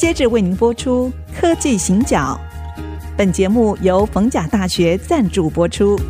[0.00, 2.40] 接着为您播出科技行脚。
[3.18, 6.00] 本节目由逢甲大学赞助播出。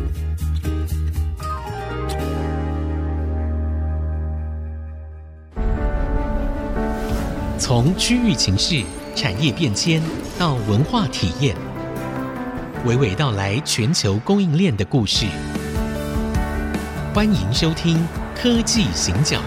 [7.59, 8.81] 从区域情势、
[9.13, 10.01] 产业变迁
[10.39, 11.53] 到文化体验，
[12.85, 15.25] 娓娓道来全球供应链的故事。
[17.13, 17.97] 欢迎收听
[18.41, 19.41] 《科技行脚》。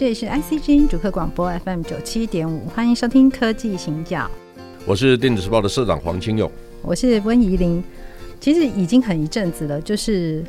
[0.00, 4.20] 这里是 IC 之音主客广播 FM 九七点五，欢迎收听《科技行脚》。
[4.86, 6.50] 我是电子时报的社长黄清勇，
[6.80, 7.84] 我是温怡玲。
[8.40, 10.42] 其实已经很一阵子了，就是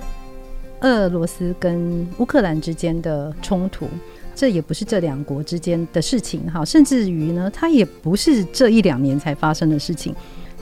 [0.80, 3.90] 俄罗斯跟乌克兰之间的冲突，
[4.34, 10.16] 这也不是这两国之间的事情哈，甚至于呢，它也不是这一两年才发生的事情，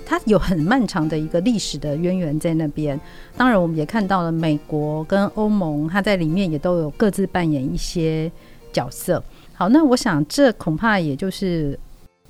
[0.04, 3.00] 它有很漫长的一个历史的渊源在那边。
[3.38, 8.32] 当然，我们也看到了美国跟欧盟，它在里面也都有各自扮演一些
[8.72, 9.24] 角色。
[9.54, 11.78] 好，那我想这恐怕也就是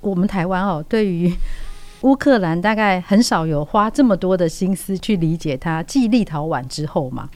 [0.00, 1.32] 我们台湾哦，对于。
[2.02, 7.28] 乌克兰大概很少有花这么多的心思去理解它，继立陶宛之后嘛。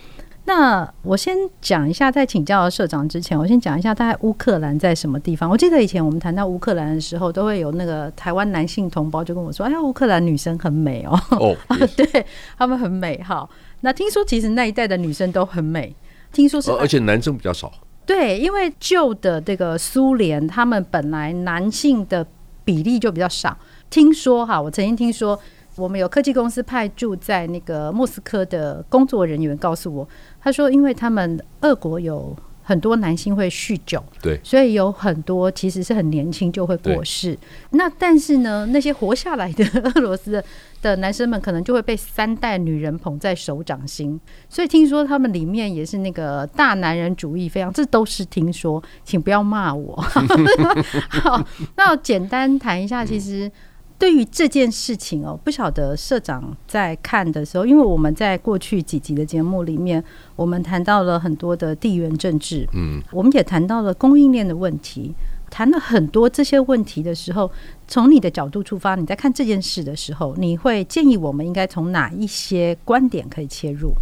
[0.46, 5.50] 那我先讲一下，在请教社长之前，我先讲一下大概乌克兰在什么地方。
[5.50, 11.12] 我记得以前我们谈到乌克兰的时候，都会有那个台湾男性同胞就跟我说：“哎呀，乌克兰女生很美哦。
[11.36, 11.54] ”哦，
[11.94, 12.24] 对，
[12.56, 13.22] 他们很美。
[13.22, 13.50] 好，
[13.82, 15.94] 那听说其实那一代的女生都很美，
[16.32, 17.70] 听说是，而且男生比较少。
[18.06, 22.26] 对，因为旧的这个苏联，他们本来男性的
[22.64, 23.56] 比例就比较少。
[23.88, 25.38] 听说哈，我曾经听说，
[25.76, 30.08] 我们有科技公司派驻在那个莫斯科的工作人员告诉我，
[30.40, 37.38] 他说，因为他们俄国有很多男性会酗酒，对，所以有很多其实是很年轻就会过世。
[37.70, 40.44] 那但是呢，那些活下来的俄罗斯的
[40.80, 44.18] 的男生们，可能就会被三代女人捧在手掌心。
[44.48, 49.94] 所以听说他们里面也是那个大男人主义非常，这都是听说，请不要骂我。
[51.08, 53.50] 好，那我简单谈一下，其实。
[53.96, 60.02] 对于这件事情哦，不晓得社长在看的时候，因为我们在过去几集的节目里面，
[60.36, 65.14] 我们谈到了很多的地缘政治，嗯，我们也谈到了供应链的问题，
[65.48, 67.50] 谈了很多这些问题的时候，
[67.86, 73.92] 从你的角度出发，你在看这件事的时候，你会建议我们应该从哪一些观点可以切入？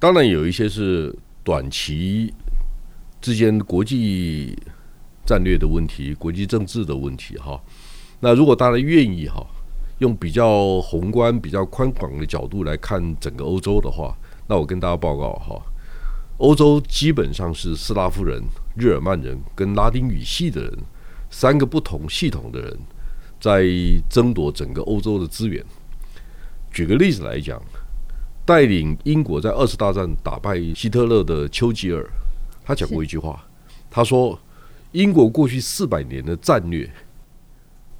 [0.00, 2.34] 当然有一些是短期
[3.22, 4.58] 之间国际
[5.24, 7.58] 战略的问题、国际政治的问题，哈。
[8.24, 9.46] 那如果大家愿意哈，
[9.98, 15.60] 用比较宏观、比较宽广的角度来看整个欧洲的话，那我跟大家报告哈，
[16.38, 18.42] 欧洲基本上是斯拉夫人、
[18.78, 20.72] 日耳曼人跟拉丁语系的人
[21.30, 22.78] 三个不同系统的人
[23.38, 23.66] 在
[24.08, 25.62] 争夺整个欧洲的资源。
[26.72, 27.60] 举个例子来讲，
[28.46, 32.02] 带领英国在二次大战打败希特勒的丘吉尔，
[32.64, 33.44] 他讲过一句话，
[33.90, 34.40] 他说
[34.92, 36.90] ：“英国过去四百年的战略。”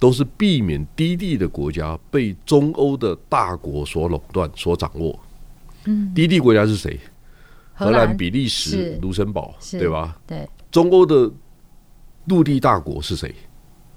[0.05, 5.19] 都是避免低地的国家被中欧的大国所垄断、所掌握。
[5.87, 7.01] 嗯，低地国家是谁？
[7.73, 10.15] 荷兰、比利时、卢森堡，对吧？
[10.27, 10.47] 对。
[10.71, 11.33] 中欧的
[12.27, 13.35] 陆地大国是谁？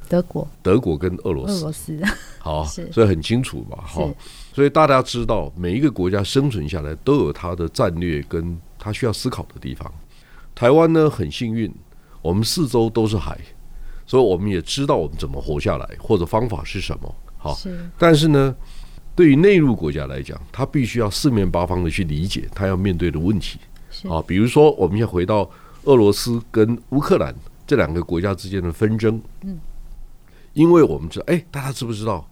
[0.07, 0.47] 德国。
[0.63, 1.57] 德国跟俄罗斯。
[1.57, 2.01] 俄罗斯。
[2.39, 3.83] 好，所以很清楚吧。
[3.85, 4.09] 好，
[4.53, 9.93] 所以大家知道，每一个国家生存下来都有它的战略跟它需要思考的地方。
[10.55, 11.69] 台湾呢，很幸运，
[12.21, 13.37] 我们四周都是海。
[14.07, 17.15] 所以我们也知道我们怎么活下来，或者方法是什么。
[17.37, 17.55] 好，
[17.99, 18.55] 但是呢，
[19.13, 23.59] 对于内陆国家来讲，他必须要四面八方的去理解他要面对的问题。
[24.09, 25.49] 啊，比如说，我们要回到
[25.83, 27.33] 俄罗斯跟乌克兰
[27.65, 29.21] 这两个国家之间的纷争。
[29.41, 29.59] 嗯，
[30.53, 32.27] 因为我们知道，哎，大家知不知道，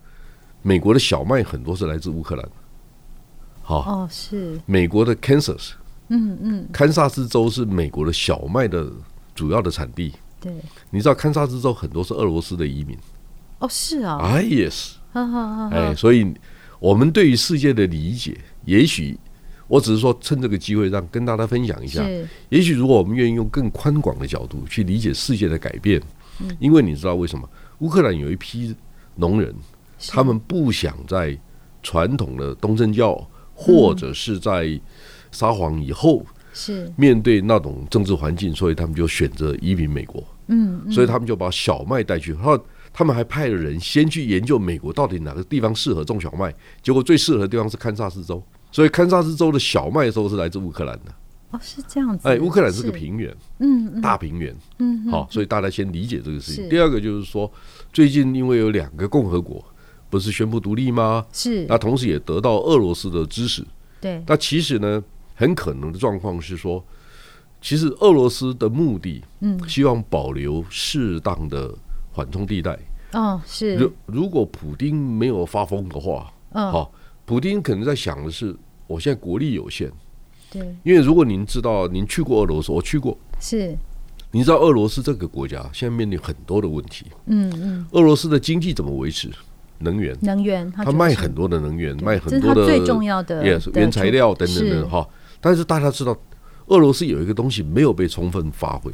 [0.62, 2.50] 美国的小麦很多是来自乌克兰。
[3.62, 5.72] 好，哦，是美国的 Kansas，
[6.10, 8.88] 嗯嗯，堪萨斯州是美国的小麦的
[9.34, 10.14] 主要的产地。
[10.46, 10.54] 对，
[10.92, 12.96] 你知道堪萨斯州很多是俄罗斯的移民。
[13.58, 14.92] 哦，是啊，哎，yes，
[15.72, 16.32] 哎，所以
[16.80, 19.18] 我们对于世界的理解，也许
[19.68, 22.06] 我只是说趁这个机会让跟大家分享一下。
[22.50, 26.00] 也许如果我们愿意用更宽广的角度去理解世界的改变，
[26.60, 27.50] 因为你知道为什么
[27.80, 28.76] 乌克兰有一批
[29.16, 29.52] 农人，
[30.10, 31.36] 他们不想在
[31.82, 33.16] 传统的东正教
[33.56, 34.80] 或者是在
[35.32, 36.92] 撒谎以后，是。
[36.98, 40.22] 面对那种政治环境，所以他们就选择移民美国。
[40.48, 42.60] 嗯，嗯，所以他们就把小麦带去，然后
[42.94, 51.14] 他们还派了人先去研究美国到底哪个地方适合种小麦，结果最适合的地方是堪萨斯州，所以堪萨斯州的小麦都是来自乌克兰的。
[51.52, 52.28] 哦，是这样子。
[52.28, 56.68] 哎，乌克兰是个平原，嗯，大平原，嗯，好，所以大家先理解这个事情。
[56.68, 57.52] 第二个就是说，
[57.94, 59.64] 最近因为有两个共和国
[60.10, 61.26] 不是宣布独立吗？
[61.32, 61.66] 是。
[61.68, 63.64] 那同时也得到俄罗斯的支持。
[64.02, 64.24] 对。
[64.26, 65.04] 那其实呢，
[65.36, 66.84] 很可能的状况是说，
[67.66, 71.74] 其实俄罗斯的目的，嗯，希望保留适当的
[72.12, 72.78] 缓冲地带。
[73.14, 73.74] 哦，是。
[73.74, 76.92] 如如果普丁没有发疯的话，嗯，好，
[77.26, 79.92] 普丁可能在想的是，我现在国力有限，
[80.52, 83.76] 对，因为如果您知道，您去过俄罗斯，我去过，是。
[84.30, 87.88] 你知道俄罗斯这个国家现在面临很多的问题，嗯嗯。
[87.94, 89.32] 俄罗斯的经济怎么维持？
[89.80, 95.08] 能源，能源，他卖很多的能源，卖很多的最重要的原材料等等等哈。
[95.42, 96.16] 但是大家知道，
[96.68, 98.92] 俄罗斯有一个东西没有被充分发挥，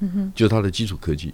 [0.00, 1.32] 嗯就是它的基础科技。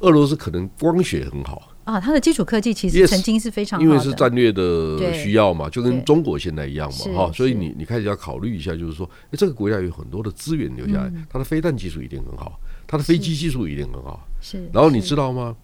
[0.00, 7.32] 俄罗斯可能光学很好啊，它的基础科技其实曾经是非常好，因为是战略的需要嘛，就跟中国现在一样嘛哈。
[7.32, 12.58] 所以你你开始要考虑一下，就是说，这个国家有很多的资源留下来，它的飞弹技术一定很好。
[12.86, 14.68] 它的飞机技术一定很好，是。
[14.72, 15.54] 然后你知道吗？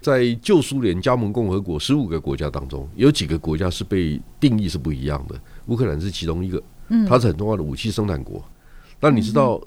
[0.00, 5.38] 在旧苏联加盟共和国十五个国家当中，有几个国家是被定义是不一样的。
[5.66, 6.62] 乌克兰是其中一个，
[7.06, 8.42] 它是很重要的武器生产国。
[9.02, 9.60] 那你知道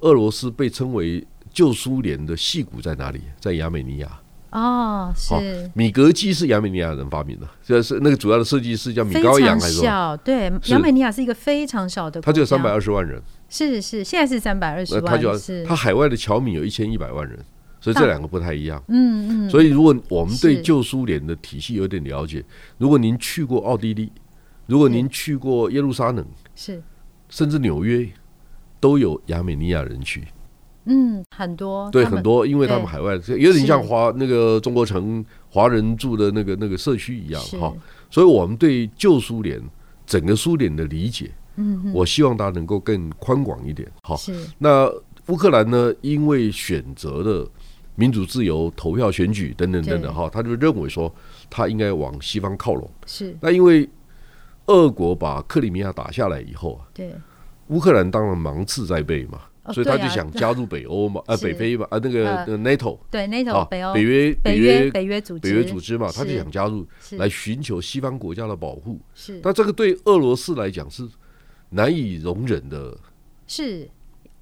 [0.00, 3.22] 俄罗斯被称为旧苏联的戏骨在哪里？
[3.40, 4.20] 在亚美尼亚。
[4.50, 5.70] 哦，是。
[5.74, 10.16] 米格机是亚美尼亚人发明的，就是那个主要的设计师叫米高扬，还是小？
[10.18, 13.20] 对，亚美尼亚是一个非常小的国家，它只有三百二十万人。
[13.48, 15.04] 是是，现在是三百二十万。
[15.04, 15.34] 他就要
[15.66, 17.38] 他海外的侨民有一千一百万人，
[17.80, 18.82] 所以这两个不太一样。
[18.88, 19.50] 嗯嗯。
[19.50, 22.44] 所以如果我们对旧苏联的体系有点了解，
[22.78, 24.12] 如果您去过奥地利，
[24.66, 26.24] 如果您去过耶路撒冷，
[26.54, 26.82] 是，
[27.28, 28.08] 甚至纽约，
[28.86, 30.22] 都有亚美尼亚人去。
[30.84, 31.90] 嗯，很多。
[31.90, 37.74] 对，很多，因为他们海外有点像华那个中国城华人住的那个那个社区一样哈。
[38.08, 39.60] 所以我们对旧苏联
[40.06, 41.32] 整个苏联的理解。
[41.56, 43.90] 嗯，我希望大家能够更宽广一点。
[44.04, 44.16] 好，
[44.58, 44.88] 那
[45.26, 45.92] 乌克兰呢？
[46.02, 47.50] 因为选择了
[47.96, 51.12] 民主自由、投票选举等等等等，哈，他就认为说
[51.50, 52.88] 他应该往西方靠拢。
[53.06, 53.36] 是。
[53.40, 53.88] 那因为
[54.66, 57.12] 俄国把克里米亚打下来以后啊，对，
[57.68, 59.40] 乌克兰当然芒刺在背嘛，
[59.72, 69.00] 所以他就想加入北欧嘛， 呃，北非嘛，啊，那个 NATO，对 NATO，北欧，北约，北约，北约组织，北约组织嘛，他就想加入，来寻求西方国家的保护。
[69.14, 69.40] 是。
[69.42, 71.06] 但这个对俄罗斯来讲是。
[71.70, 72.96] 难以容忍的，
[73.48, 73.90] 是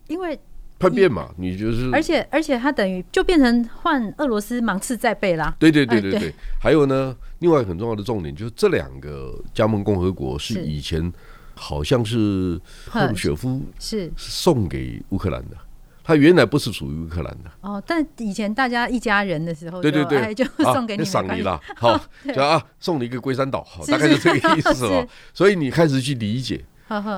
[0.08, 0.38] 因为
[0.78, 1.30] 叛变嘛？
[1.38, 5.56] 你就是，而且而且他等于就变成换俄罗斯芒刺在背啦。
[5.58, 6.34] 对对对对对。
[6.60, 11.10] 还有呢，另外很重要的重点就是这两个加盟共和国是以前
[11.54, 14.10] 好像是赫鲁雪夫是。
[14.16, 15.56] 送给乌克兰的，
[16.02, 17.50] 他原来不是属于乌克兰的。
[17.60, 21.98] 哦，但以前大家一家人的时候，对对 对，就送给你，赏你了，好，
[22.34, 25.06] 就啊，送你一个龟山岛，大概是这个意思 吧。
[25.32, 26.64] 所以你开始去理解。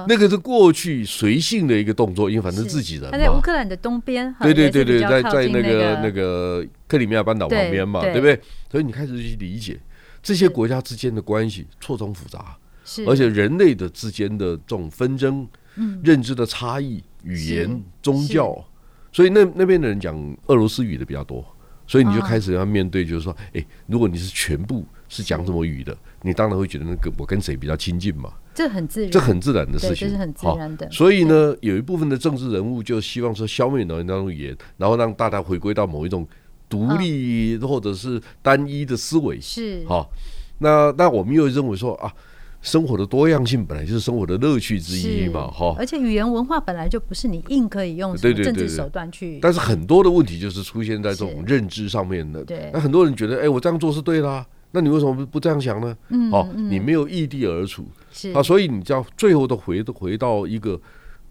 [0.09, 3.11] 那个是过去随性的一个动作，因为反正自己人嘛。
[3.11, 8.41] 他在乌克兰的东边，对对对对，在在那个那个克里米亚半岛旁边嘛，对不对？
[8.71, 9.79] 所以你开始去理解
[10.23, 12.66] 这些国家之间的关系错综复杂，是
[13.06, 15.47] 而且人类的之间的这种纷争、
[16.03, 18.65] 认知的差异、语言、宗教，
[19.12, 20.17] 所以那那边的人讲
[20.47, 21.44] 俄罗斯语的比较多，
[21.87, 28.33] 所以你就开始要面对，就是说，哎，如果你是全部是讲什么语的，你当然会觉得那个我跟谁比较亲近嘛。
[28.55, 30.91] 这很自然，这很自然的事情，这是很自然的。
[30.91, 36.27] 所以呢，有一部分的政治人物就希望说消灭那种语言，然后让大家回归到某一种
[36.67, 39.38] 独立或者是单一的思维。
[39.38, 39.85] 是。
[39.87, 40.11] 好，
[40.61, 42.11] 那那我们又认为说啊，
[42.62, 45.75] 生活的多样性本来就是生活的乐趣之一嘛，哈。
[45.78, 49.38] 而且语言文化本来就不是你硬可以用政治手段去。
[49.40, 52.45] 但是很多的问题就是出现在这种认知上面的。
[52.45, 52.71] 对。
[52.73, 54.47] 那很多人觉得，哎，我这样做是对的。
[54.73, 55.97] 那你为什么不不这样想呢？
[56.09, 60.78] 嗯，好，你没有异地而处，是啊，所以你叫最后的回回到一个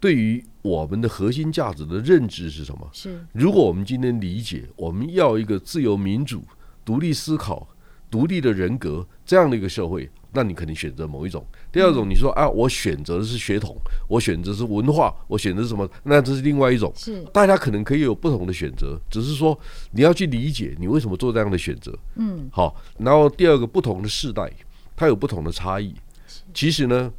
[0.00, 2.88] 对于我们的核心价值的认知是什么？
[2.92, 6.42] 是，如果我们今天理解，我们要一个自由民主、
[6.84, 7.68] 独立思考、
[8.10, 10.08] 独立的人格这样的一个社会。
[10.32, 11.42] 那你肯定选择某一种。
[11.72, 13.74] 第二种，你说啊，我选择的是血统，
[14.06, 15.88] 我选择是文化，我选择什么？
[16.02, 16.92] 那这是另外一种。
[16.94, 19.58] 是，大家可能可以有不同的选择，只是说
[19.92, 21.98] 你要去理解你为什么做这样的选择。
[22.16, 22.76] 嗯，好。
[22.98, 24.52] 然后第二个，不同的世代，
[24.94, 25.94] 它有不同的差异。
[26.52, 27.10] 其实呢，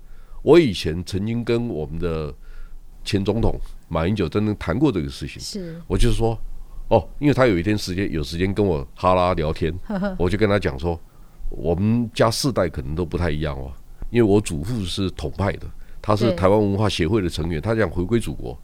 [0.43, 2.31] 我以前曾经跟我们的
[3.03, 5.41] 前总统马英九真正谈过这个事情。
[5.41, 6.39] 是，我就是说，
[6.89, 9.73] 哦，因为他有一天时间有时间跟我哈拉聊天，
[10.17, 10.99] 我就跟他讲说。
[11.49, 13.71] 我们家世代可能都不太一样哦，
[14.09, 15.65] 因为我祖父是统派的，
[16.01, 18.59] 他是台湾文化协会的成员，他想回归祖国。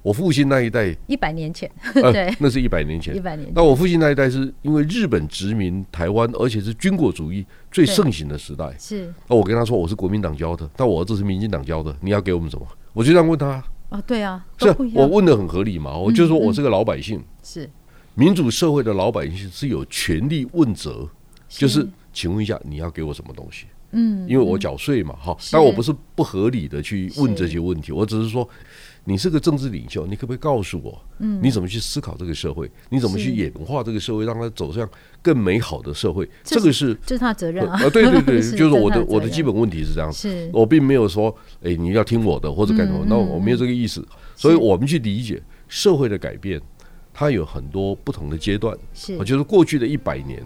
[0.00, 3.16] 我父亲那一代一百年前， 对，那是一百年前。
[3.16, 3.50] 一百年。
[3.52, 8.72] 那我父亲那一代是因为日本殖民台湾，而且是军国主义最盛行的时代。
[8.78, 9.12] 是。
[9.26, 12.64] 那我跟他说我是国民党教的，但我儿子是民进党教的，你要给我们什么？
[12.92, 13.60] 我就这样问他。
[13.88, 15.96] 啊，对啊，是我问的很合理嘛？
[15.96, 17.70] 我就说我是个老百姓，是
[18.14, 21.08] 民主社会的老百姓是有权利问责，
[21.48, 21.88] 就是。
[22.12, 23.66] 请问一下，你要给我什么东西？
[23.92, 28.48] 嗯，因为我缴税嘛，哈，但我不是不合理的去问这些问题，我只是说。
[29.04, 32.70] 你是个政治领袖，你可不可以告诉我，嗯，你怎么去思考这个社会？
[32.90, 34.88] 你怎么去演化这个社会，让它走向
[35.22, 36.28] 更美好的社会？
[36.44, 37.78] 这个 是这是他责任啊！
[37.88, 40.50] 对对对，就是我的我的基本问题是这样子。
[40.52, 44.06] 我并没有说，哎，你要听我的或者干什么，那我没有这个意思。
[44.36, 46.60] 所以我们去理解社会的改变，
[47.12, 48.76] 它有很多不同的阶段。
[48.94, 50.42] 是，我觉得过去的一百年，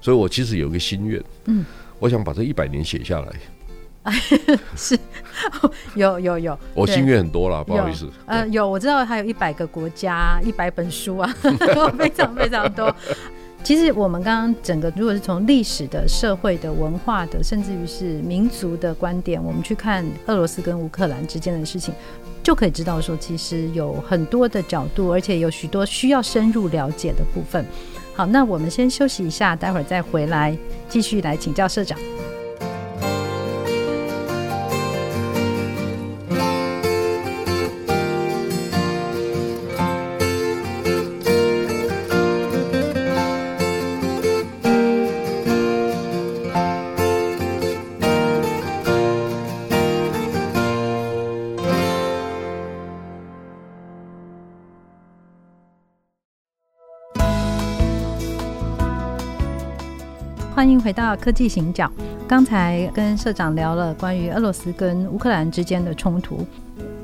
[0.00, 1.64] 所以我其实有一个心愿，嗯，
[1.98, 3.32] 我想把这一百年写下来。
[4.76, 4.98] 是，
[5.94, 8.06] 有 有有， 我心愿很多了，不好意思。
[8.26, 11.34] 呃，有，我知道还有一百个国家，一百本书啊，
[11.96, 12.94] 非常非常多。
[13.62, 21.94] 其实我们刚刚整个，如果是从历史的、社会的、文化的，甚至于是民族的观点，我们去看俄罗斯跟乌克兰之间的事情，
[22.44, 27.64] 就可以知道说，其实有很多的角度，而且有许多需要深入了解的部分。
[28.14, 30.56] 好，那我们先休息一下，待会儿再回来
[30.88, 31.98] 继续来请教社长。
[60.64, 61.92] 欢迎回到科技行脚。
[62.26, 66.38] 刚才跟社长聊了关于俄罗斯跟乌克兰之间的冲突。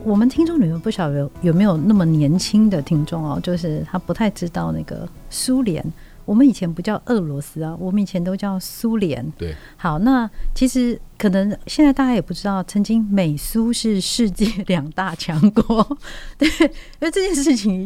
[0.03, 5.85] 我们听众里面不晓得有有没有那么年轻的听众哦，就是他不太知道那个苏联。
[6.25, 9.31] 我们以前不叫俄罗斯啊，我们以前都叫苏联。
[9.37, 15.87] 对，好，那其实可能现在大家也不知道，曾经美苏是世界两大强国。
[16.39, 17.79] 对，因为这件事情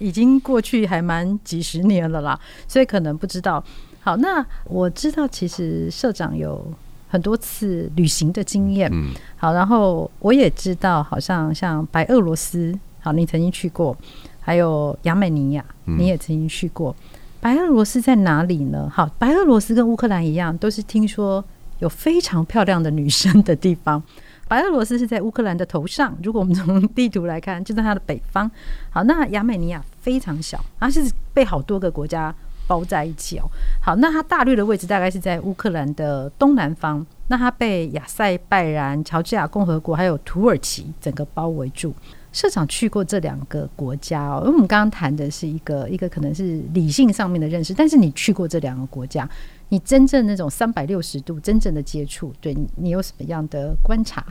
[0.00, 3.62] 已已经过去还蛮几十年了啦，所以可能不知道。
[4.02, 6.66] 好，那我知道，其实社长有
[7.08, 8.90] 很多次旅行的经验。
[8.92, 13.94] 嗯，好，然后我也知道，好像像白俄罗斯，好，你曾经去过，
[14.40, 16.96] 还有亚美尼亚，你也曾经去过。
[16.98, 18.90] 嗯、白俄罗斯在哪里呢？
[18.90, 21.44] 好，白俄罗斯跟乌克兰一样，都是听说
[21.80, 24.02] 有非常漂亮的女生的地方。
[24.48, 28.50] 白俄罗斯是在乌克兰的头上，如果我们从地图来看，就在它的北方。
[28.88, 31.04] 好，那亚美尼亚非常小，它是
[31.34, 32.34] 被好多个国家。
[32.70, 33.42] 包在一起哦。
[33.82, 37.04] 好，那它大略的位置大概是在乌克兰的东南方。
[37.26, 41.92] 那它被亚塞拜然、乔治亚共和国还有土耳其整个包围住。
[42.32, 49.28] 社长去过这两个国家哦，因为我们刚刚谈的是一个一个可能是理性上面的认识，但是你去过这两个国家，
[49.70, 54.24] 你真正那种三百六十度真正的接触，对你有什么样的观察？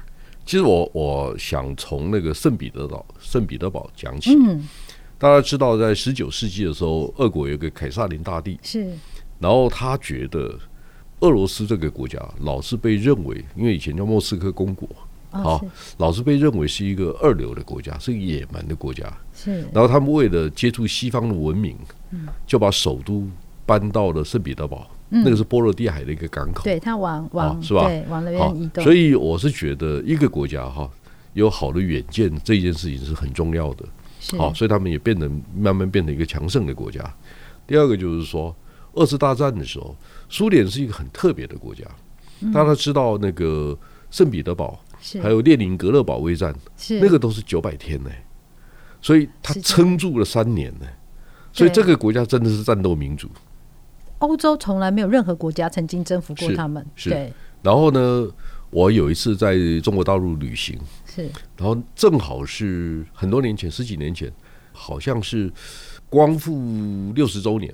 [0.46, 4.34] 其实我我想从那个圣彼得堡、圣彼得堡讲起。
[4.34, 4.66] 嗯。
[5.20, 8.90] 大家知道，在十九世纪的时候，俄国有个凯撒林大帝，是，
[9.38, 10.58] 然后他觉得
[11.20, 14.88] 俄罗斯这个国家老是被认为，因为以前叫莫斯科公国，
[15.32, 15.62] 好，
[15.98, 19.60] 老是被认为是一个二流的国家，是个野蛮的国家，是。
[19.74, 21.76] 然后他们为了接触西方的文明，
[22.48, 23.28] 就把首都
[23.66, 27.90] 搬到了圣彼得堡，那个是波罗的海的一个港口，对，他往往是吧？
[27.90, 28.82] 对，往那边移动。
[28.86, 30.90] 所以我是觉得，一个国家哈
[31.34, 33.84] 有好的远见，这件事情是很重要的。
[34.38, 37.02] 好，所以他们也变得慢慢变成一个强盛的国家。
[37.66, 38.56] 第二个就是说，
[38.94, 39.96] 二次大战的时候，
[40.28, 41.84] 苏联是一个很特别的国家。
[42.54, 43.78] 大家知道那个
[44.10, 44.80] 圣彼得堡，
[45.22, 46.54] 还有列宁格勒保卫战，
[47.02, 48.10] 那个都是九百天呢，
[49.02, 50.86] 所以他撑住了三年呢。
[51.52, 53.28] 所以这个国家真的是战斗民族。
[54.20, 56.86] 欧洲从来没有任何国家曾经征服过他们。
[56.96, 58.28] 是，然后呢，
[58.72, 60.80] 我有一次在中国大陆旅行。
[61.06, 61.24] 是，
[61.58, 64.32] 然后正好是很多年前，十几年前，
[64.72, 65.52] 好像是
[66.10, 67.74] 光复六十周年，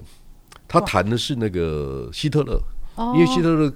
[0.68, 2.60] 他谈的是那个希特勒，
[3.14, 3.72] 因为希特勒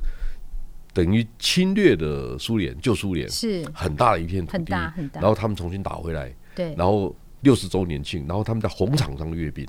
[0.94, 3.64] 等于侵略的苏联，旧苏联是。
[3.74, 4.74] 很大的一片土地，
[5.14, 9.68] 然后他们重新打回来，对，然后六十周年庆，然后他们在红场上阅兵，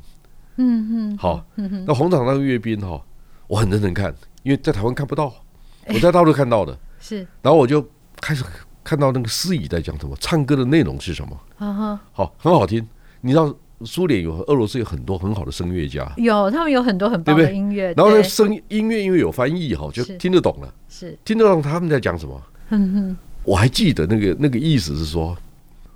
[0.57, 1.45] 嗯嗯，好，
[1.87, 3.05] 那红场上阅兵哈，
[3.49, 5.35] 我很认真看，因为在台湾看不到，
[5.89, 7.85] 我在大陆看到的，是，然后我就
[8.21, 8.45] 开始。
[8.83, 12.01] 看到那个司仪在讲什么，唱歌的内容是什么？
[12.13, 12.85] 好，很好听。
[13.21, 13.55] 你知道
[13.85, 17.93] 苏联有俄罗斯有很多很好的声乐家，有他们有很多很棒的音乐。
[17.93, 20.75] 然后呢，声音乐因为有翻译哈，就听得懂了。
[20.89, 23.17] 是听得懂他们在讲什么？
[23.45, 25.37] 我还记得那个那个意思是说，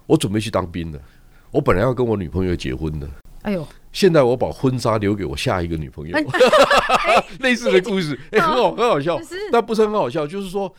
[0.06, 1.00] 我准备去当兵了，
[1.50, 3.08] 我本来要跟我女朋友结婚的。
[3.44, 6.18] 哎呦，现在我把婚纱留给我下一个女朋友。
[7.40, 9.18] 类似的故事，哎，很好，很好笑，
[9.50, 10.70] 但不是很好笑，就是说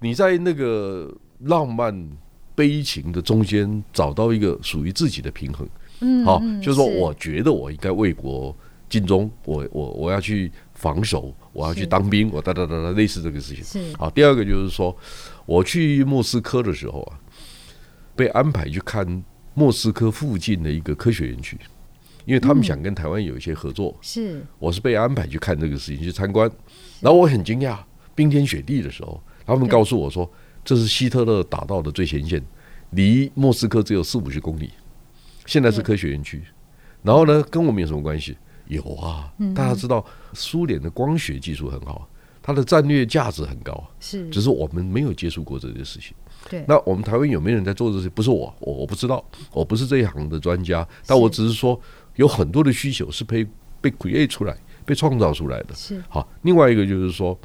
[0.00, 1.10] 你在那个。
[1.40, 2.08] 浪漫
[2.54, 5.68] 悲情的中间找到一个属于自己的平衡，
[6.00, 8.56] 嗯，好，就是说，我觉得我应该为国
[8.88, 13.62] 尽忠，我我我要去防守，我要去当兵，我哒哒哒哒，类似这个事情。
[13.62, 13.94] 是。
[13.96, 14.96] 好，第二个就是说，
[15.44, 17.18] 我去莫斯科的时候啊，
[18.16, 21.58] 被安排去看莫斯科附近的一个科学园区，
[22.24, 23.96] 因为他们想跟台湾有一些合作。
[24.00, 26.50] 是，我是被安排去看这个事情，去参观。
[27.00, 27.78] 然后我很惊讶，
[28.14, 30.30] 冰天雪地的时候，他们告诉我说，
[30.64, 32.42] 这是希特勒打到的最前线，
[32.90, 34.70] 离莫斯科只有四五十公里。
[35.46, 36.42] 现在是科学园区，
[37.02, 38.36] 然后呢，跟我们有什么关系？
[38.66, 40.02] 有啊，大家知道
[40.32, 42.08] 苏联的光学技术很好，
[42.42, 46.14] 它的战略价值很高，是，只是我们没有接触过这些事情。
[46.48, 48.08] 对，那我们台湾有没有人在做这些？
[48.08, 51.78] 不是我，我我不知道，我不是这一行的专家，但我只是说
[52.16, 53.46] 有很多的需求是被
[53.80, 55.74] 被 create 出来、被创造出来的。
[55.74, 57.38] 是好，另外一个就是说，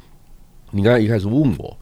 [0.70, 1.76] 你刚才一开始问我，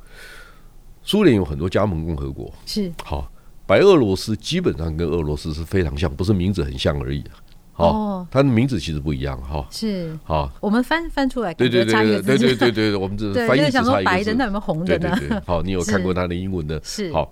[1.02, 3.30] 苏联有很多加盟共和国，是好。
[3.66, 7.36] 白俄罗斯基本上跟俄罗斯是非常像，不是名字很像而已啊。
[7.76, 9.68] 哦，它的名字其实不一样哈。
[9.70, 13.70] 是，好，我们翻翻出来，对对对对对对对对，我们这翻译只差一个字。
[13.70, 15.42] 想说白的，那有没有红的呢？
[15.44, 16.80] 好，你有看过它的英文的？
[16.82, 17.12] 是。
[17.12, 17.30] 好，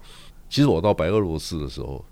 [0.50, 2.04] 其实我到白俄罗斯的时候，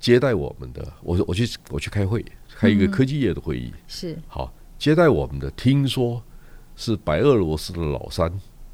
[0.00, 2.24] 接待我们的，我我去我去开会，
[2.60, 3.72] 开一个科技业的会议。
[3.88, 4.18] 是。
[4.28, 6.22] 好，接待我们的，听说
[6.76, 8.30] 是白俄罗斯的老三。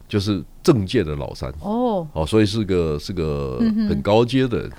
[0.09, 4.71] 就是政界的老三哦，哦，所以是个是个很高阶的人，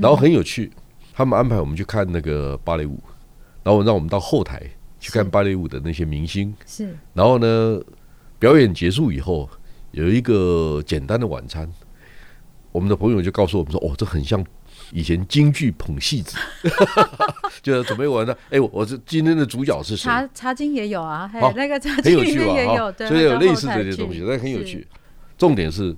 [0.00, 0.72] 然后很有趣。
[1.12, 2.98] 他们安排我们去看那个芭蕾舞，
[3.62, 4.62] 然后让我们到后台
[4.98, 6.54] 去看芭蕾舞的那些明星。
[6.64, 7.78] 是，然后呢，
[8.38, 9.46] 表演结束以后
[9.90, 11.70] 有一个简单的晚餐。
[12.72, 14.42] 我们的朋友就告诉我们说：“哦，这很像。”
[14.92, 16.36] 以前京剧捧戏子，
[17.62, 18.36] 就准备完的。
[18.50, 20.04] 哎，我是今天的主角是谁？
[20.04, 22.54] 茶茶经也有啊，还有那个茶经很有趣吧？
[22.54, 24.86] 也有，所以有类似这些东西，但很有趣。
[25.36, 25.94] 重点是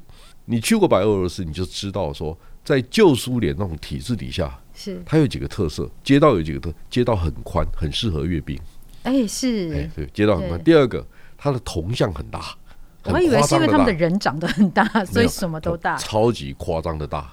[0.47, 8.59] 你去过白俄罗斯，你就知道说，在旧苏联那种体制底下，是它有几个特色，街道有几个特，街道很宽，很适合阅兵。
[9.03, 10.63] 哎，是，哎，对，街道很宽。
[10.65, 11.07] 第二个，
[11.37, 12.41] 它的铜像很大，
[13.05, 17.33] 我以为是因为他们的人长得很大，所以什么都大，超级夸张的大。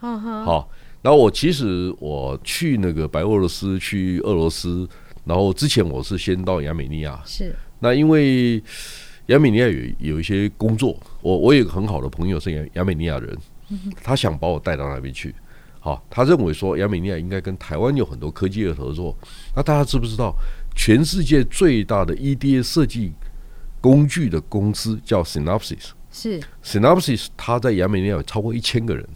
[0.00, 0.68] 好。
[1.04, 4.88] 然后我其实我去那个白俄罗斯，去俄罗斯，
[5.26, 7.20] 然后之前我是先到亚美尼亚。
[7.26, 7.54] 是。
[7.80, 8.56] 那因为
[9.26, 13.36] 亚美尼亚有有一些工作，我我有一个很好的朋友是亚亚美尼亚人，
[14.02, 15.34] 他想把我带到那边去。
[15.78, 19.14] 好，他认为说亚美尼亚应该跟台湾有很多科技的合作。
[19.54, 20.34] 那大家知不知道，
[20.74, 23.12] 全世界最大的 EDA 设计
[23.78, 25.90] 工具的公司叫 Synopsys？
[26.10, 26.40] 是。
[26.64, 29.06] Synopsys 他在亚美尼亚有超过一千个人。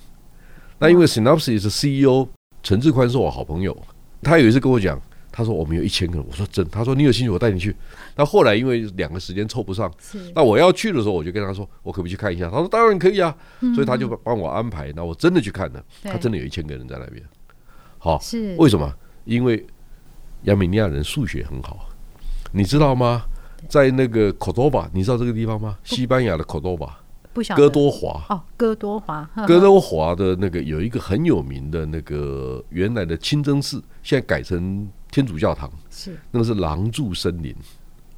[0.78, 2.28] 那因为 Synopsys 的 CEO
[2.62, 3.76] 陈志宽是我好朋友，
[4.22, 5.00] 他有一次跟我讲，
[5.32, 7.74] 他说我们有一千个人，我说真，他说你有兴趣我带你去。
[8.16, 9.92] 那后来因为两个时间凑不上，
[10.34, 12.48] 那我要去的时候我就跟他说，我可不可以去看一下？
[12.50, 13.34] 他说当然可以啊，
[13.74, 14.92] 所以他就帮我安排。
[14.94, 17.22] 那我真的去看了，他真的有一千个人在那边。
[17.98, 18.92] 好，是为什么？
[19.24, 19.64] 因为
[20.44, 21.88] 亚美尼亚人数学很好，
[22.52, 23.22] 你知道吗？
[23.68, 25.76] 在那个科多巴，你知道这个地方吗？
[25.82, 26.44] 西班牙的
[27.56, 28.24] 哥多华。
[28.28, 36.16] 哦，哥多华，哥多华的那个有一个很有名的那个原来的清真寺，现在改成天主教堂，是。
[36.30, 37.54] 那个是廊柱森林，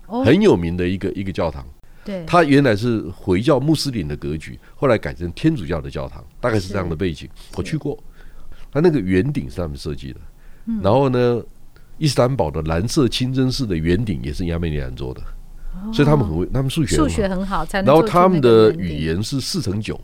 [0.06, 1.66] 很有名的一个一个教堂。
[2.04, 7.28] 对，它原来是回教穆斯林的格局，后来改成天主教的教堂，大概是这样的背景。
[7.56, 7.98] 我去过，
[8.72, 10.20] 它那个圆顶是他们设计的，
[10.82, 11.42] 然后呢，
[11.98, 15.22] 伊斯坦堡的蓝色清真寺的圆顶也是亚美尼亚人做的。
[15.92, 19.98] 所以他们很会，他们数学数学很好，然后他们的语言是四乘九，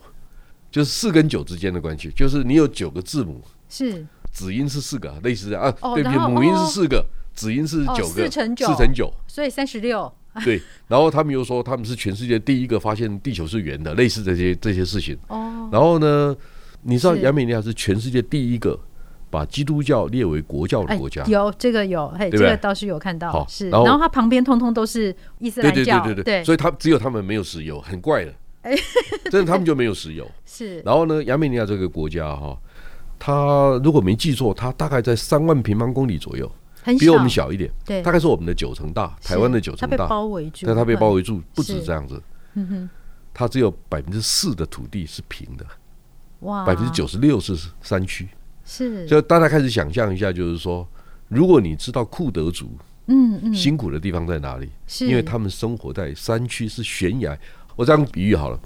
[0.71, 6.17] 就是四跟九之间的关系，就是你有九个字母，是子音是四个，类似这样啊，对不对？
[6.27, 10.11] 母音是四个，子音是九个，四乘九，四乘九，所以三十六。
[10.45, 15.17] 对，然后他们又说他们是全世界第一个发现地球是圆的，类似这些这些事情。
[15.29, 16.35] 哦，然后呢，
[16.83, 18.79] 你知道亚美尼亚是全世界第一个。
[19.29, 23.69] 把基督教列为国教的国家，有这个有，嘿，这个倒是有看到，是。
[23.69, 28.73] 然后它旁边通通都是伊斯兰教，对对对对对，所以他只有他们没有石油，很怪的，哎，
[29.29, 30.25] 真的他们就没有石油。
[30.45, 30.79] 是。
[30.81, 32.57] 然后呢，亚美尼亚这个国家哈，
[33.19, 36.49] 它如果没记错，它大概在三万平方公里左右，
[36.97, 42.21] 比我们小一点，对，大概是我们的九成大，台湾的九成大，被包围住，但它被包围住不止这样子，
[42.53, 42.89] 嗯哼，
[43.33, 45.65] 它只有百分之四的土地是平的，
[46.39, 48.29] 哇，百分之九十六是山区。
[48.67, 50.85] 是，就大家开始想象一下，就是说，
[51.29, 52.69] 如果你知道库德族，
[53.07, 54.69] 嗯嗯，辛苦的地方在哪里？
[54.85, 57.35] 是，因为他们生活在山区，是悬崖。
[57.77, 58.59] 我这样比喻好了，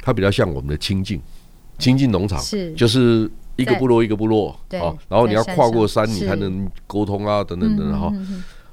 [0.00, 1.22] 它比较像我们的清境，
[1.78, 8.12] 清境农场是，就是一个部落一个部落，对，然后你要跨过山，你才能沟通啊，等等等等哈。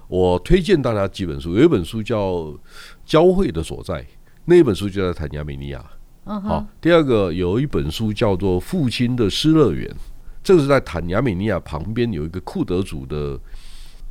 [0.07, 2.33] 我推荐大家几本书，有一本书叫
[3.05, 4.01] 《交汇的所在》，
[4.45, 5.85] 那一本书就在谈亚美尼亚。
[6.25, 9.87] 好，第二个有一本书叫做《父亲的失乐园》。
[10.43, 13.39] 这个是在坦亚美尼亚旁边有一个库德族的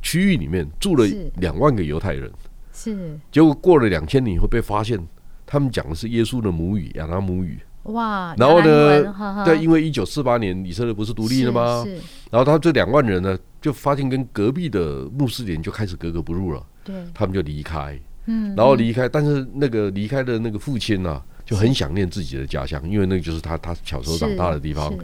[0.01, 2.31] 区域里面住了两万个犹太人，
[2.73, 4.99] 是，结果过了两千年以后被发现，
[5.45, 7.59] 他们讲的是耶稣的母语亚兰母语。
[7.83, 9.43] 哇，然后呢？
[9.43, 11.83] 对，因为一九四八年以色列不是独立了吗？
[12.29, 16.63] 然后他这两万人呢，就发现跟隔壁的穆斯林就开始格格不入了。
[16.83, 17.99] 对，他们就离开。
[18.27, 24.95] 嗯，然后离开，但是那个离开的那个父亲呢、啊，就很想念自己的家乡，因为那个就是他他小时候长大的地方。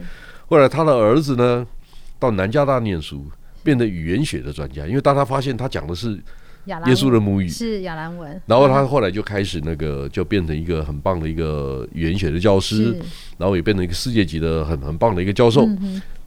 [0.48, 1.66] 后来他的儿子呢，
[2.18, 3.24] 到南加大念书，
[3.62, 6.20] 变得语言学的专家，因为当他发现他讲的是。
[6.68, 12.94] 耶稣的母语是亚兰文，然后他后来就开始那个，就变成一个很棒的一个语言学的教师，
[13.38, 15.66] 然后也变成一个世界级的很很棒的一个教授。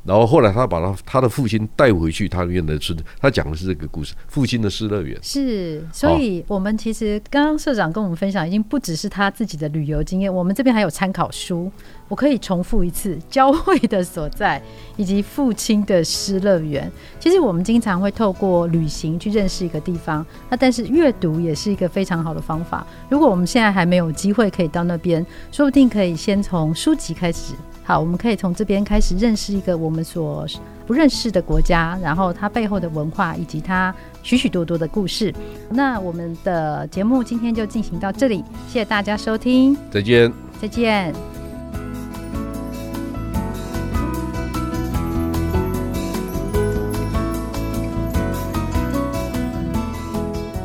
[0.04, 5.18] 然后后来他把他他的父亲带回去，他念的是他讲的是这个故事，父亲的失乐园。
[5.22, 11.72] 是，所以我们其实刚刚社长跟我们分享，已经不只是他自己的旅游经验，我们这边还有参考书，
[12.08, 14.62] 我可以重复一次：教会的所在
[14.98, 16.92] 以及父亲的失乐园。
[17.20, 22.86] 其实我们经常会透过旅行去认识一个地方，那但是阅读也是一个非常好的方法。
[23.08, 27.54] 如果我们现在还没有机会可以到那边，说不定可以先从书籍开始。
[27.84, 30.46] 好，我们可以从这边开始认识一个我们所
[30.88, 35.34] 不认识的国家，然后它背后的文化以及它许许多多的故事。
[35.70, 41.14] 那我们的节目今天就进行到这里，谢谢大家收听，再见，再见。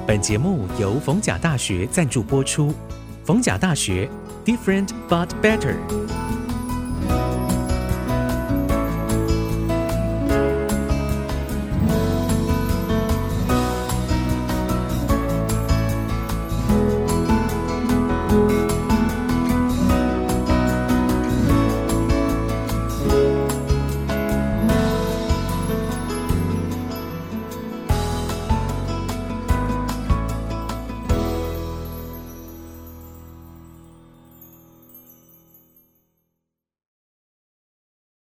[0.06, 2.72] 本节目由逢甲大学赞助播出，
[3.24, 4.08] 逢甲大学
[4.44, 5.74] Different but Better。